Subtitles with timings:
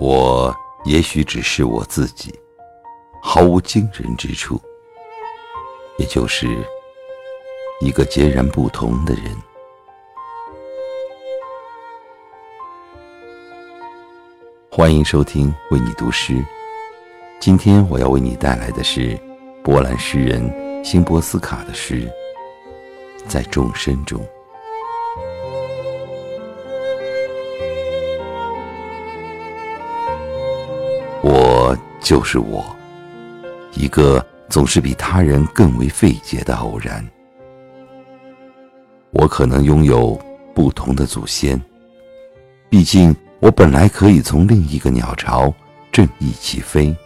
[0.00, 2.32] 我也许只是我自己，
[3.20, 4.60] 毫无惊人之处，
[5.98, 6.46] 也就是
[7.80, 9.24] 一个截然不同的人。
[14.70, 16.44] 欢迎收听为你读诗，
[17.40, 19.18] 今天我要为你带来的是
[19.64, 22.08] 波兰诗人辛波斯卡的诗
[23.26, 24.20] 《在众生中》。
[32.00, 32.64] 就是我，
[33.74, 37.06] 一个总是比他人更为费解的偶然。
[39.10, 40.18] 我可能拥有
[40.54, 41.60] 不同的祖先，
[42.68, 45.52] 毕竟我本来可以从另一个鸟巢
[45.90, 46.96] 正翼起飞，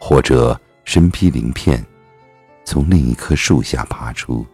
[0.00, 1.82] 或者身披鳞片，
[2.64, 4.44] 从另一棵树下爬出。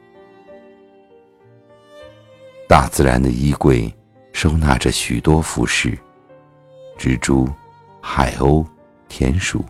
[2.68, 3.92] 大自然的衣柜
[4.32, 5.98] 收纳着许多服饰，
[6.98, 7.48] 蜘蛛。
[8.02, 8.64] 海鸥、
[9.10, 9.62] 田鼠，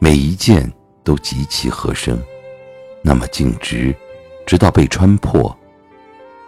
[0.00, 0.68] 每一件
[1.04, 2.18] 都极其合身，
[3.02, 3.94] 那么径直，
[4.46, 5.56] 直到被穿破，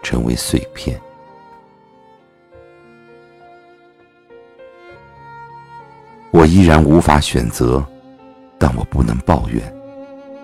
[0.02, 0.98] 成为碎片。
[6.30, 7.84] 我依然无法选择，
[8.58, 9.62] 但我不能抱怨。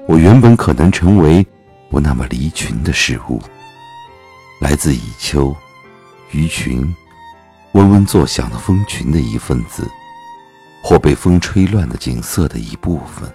[0.06, 1.44] 我原本可能成为
[1.90, 3.40] 不那么离群的事物，
[4.60, 5.56] 来自蚁丘、
[6.32, 6.94] 鱼群、
[7.72, 9.90] 嗡嗡作响的蜂群的一份子。
[10.88, 13.30] 或被风吹乱的景色的一部分。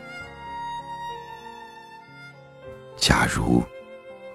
[2.98, 3.62] 假如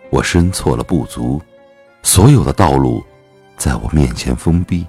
[0.08, 1.42] 我身错了不足，
[2.05, 3.05] 所有的道路
[3.56, 4.86] 在我面前封闭。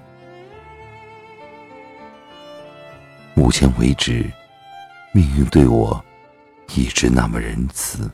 [3.34, 4.30] 目前为止，
[5.12, 6.00] 命运对我
[6.76, 8.08] 一直那么仁慈。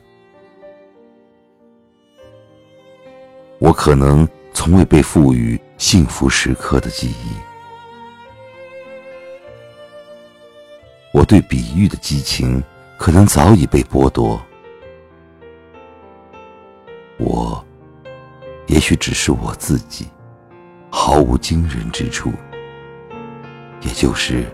[3.58, 7.55] 我可能从未被赋予幸福时刻的记忆。
[11.26, 12.62] 对比喻的激情，
[12.96, 14.40] 可能早已被剥夺。
[17.18, 17.62] 我，
[18.68, 20.06] 也许只是我自己，
[20.90, 22.32] 毫无惊人之处，
[23.80, 24.44] 也就是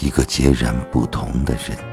[0.00, 1.91] 一个截然不同的人。